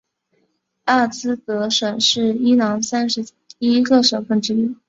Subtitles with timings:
[0.87, 3.23] 亚兹德省是伊朗三十
[3.59, 4.75] 一个省份之一。